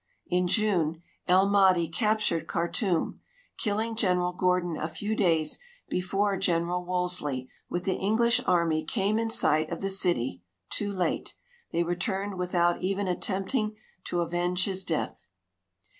[0.25, 3.19] In June El Mahdi ca]>tured Khartum,
[3.59, 5.59] killing General Gordon a few days'
[5.95, 10.41] ])efore General Wolseley with the English army came in sight of the city—
[10.71, 11.35] too late.
[11.71, 13.75] They returned without even attempting
[14.05, 15.27] to avenge his death.